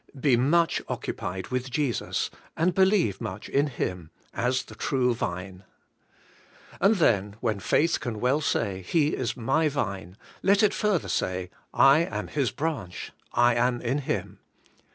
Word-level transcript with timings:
Be 0.19 0.35
much 0.35 0.81
occupied 0.87 1.49
with 1.49 1.69
Jesus, 1.69 2.31
and 2.57 2.73
believe 2.73 3.21
much 3.21 3.47
in 3.47 3.67
Him, 3.67 4.09
as 4.33 4.63
the 4.63 4.73
True 4.73 5.13
Vine. 5.13 5.63
And 6.79 6.95
then, 6.95 7.35
when 7.39 7.59
Faith 7.59 7.99
can 7.99 8.19
well 8.19 8.41
say, 8.41 8.81
'He 8.81 9.09
is 9.09 9.37
my 9.37 9.69
Vine,' 9.69 10.17
let 10.41 10.63
it 10.63 10.73
further 10.73 11.07
say, 11.07 11.51
'I 11.75 11.99
am 12.05 12.27
His 12.29 12.49
branch, 12.49 13.11
I 13.35 13.53
am 13.53 13.79
in 13.79 13.99
Him.' 13.99 14.39